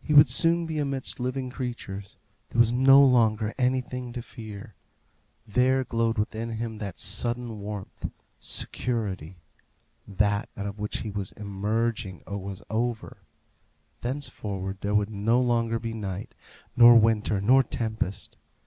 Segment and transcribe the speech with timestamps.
[0.00, 2.16] He would soon be amidst living creatures.
[2.48, 4.74] There was no longer anything to fear.
[5.46, 9.36] There glowed within him that sudden warmth security;
[10.08, 13.18] that out of which he was emerging was over;
[14.00, 16.34] thenceforward there would no longer be night,
[16.74, 18.38] nor winter, nor tempest.